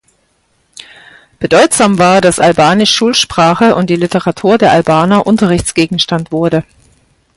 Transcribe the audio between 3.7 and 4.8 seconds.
und die Literatur der